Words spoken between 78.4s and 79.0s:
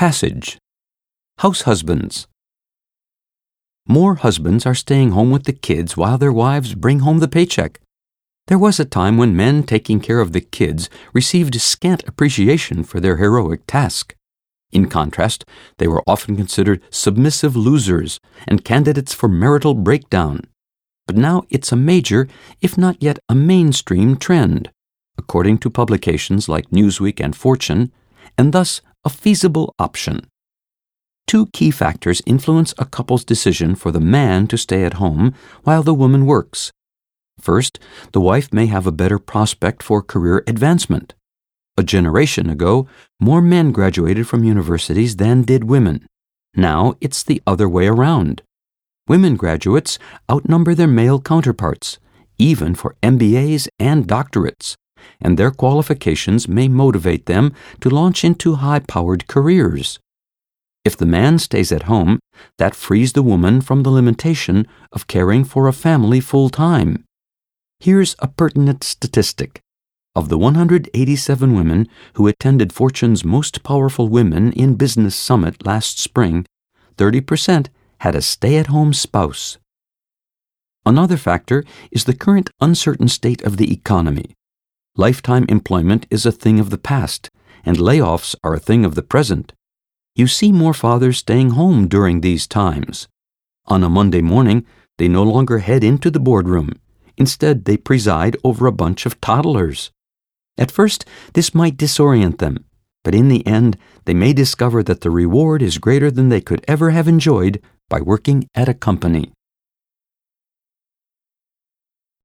at home